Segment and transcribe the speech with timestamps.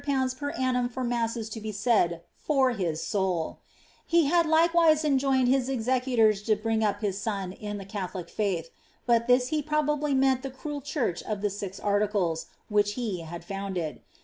[0.03, 3.59] per ai for masses lo be said for his soul
[4.11, 7.85] I lie had likewise enjoined his e rulors to bring up his eon in the
[7.85, 8.63] Catholic failh;
[9.05, 13.45] by (his he probaUf meARt the cruel church of the six articles, whieh he bad
[13.45, 14.01] founded.